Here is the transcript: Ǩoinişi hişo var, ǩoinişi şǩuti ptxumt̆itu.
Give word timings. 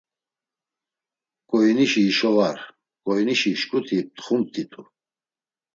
Ǩoinişi 1.49 2.01
hişo 2.07 2.31
var, 2.37 2.59
ǩoinişi 3.05 3.51
şǩuti 3.59 3.97
ptxumt̆itu. 4.15 4.81